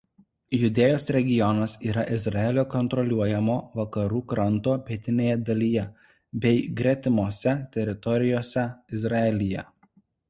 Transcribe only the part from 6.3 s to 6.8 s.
bei